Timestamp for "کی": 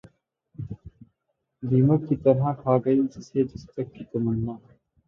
2.07-2.15, 3.95-4.03